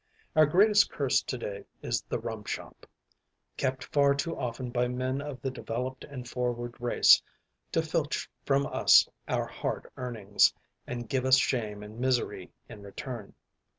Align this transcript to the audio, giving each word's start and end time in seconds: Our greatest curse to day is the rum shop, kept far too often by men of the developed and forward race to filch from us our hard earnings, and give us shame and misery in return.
Our 0.35 0.47
greatest 0.47 0.89
curse 0.89 1.21
to 1.21 1.37
day 1.37 1.63
is 1.83 2.01
the 2.01 2.17
rum 2.17 2.43
shop, 2.45 2.87
kept 3.55 3.83
far 3.83 4.15
too 4.15 4.35
often 4.35 4.71
by 4.71 4.87
men 4.87 5.21
of 5.21 5.39
the 5.43 5.51
developed 5.51 6.05
and 6.05 6.27
forward 6.27 6.73
race 6.81 7.21
to 7.71 7.83
filch 7.83 8.27
from 8.43 8.65
us 8.65 9.07
our 9.27 9.45
hard 9.45 9.85
earnings, 9.97 10.55
and 10.87 11.07
give 11.07 11.23
us 11.23 11.37
shame 11.37 11.83
and 11.83 11.99
misery 11.99 12.51
in 12.67 12.81
return. 12.81 13.35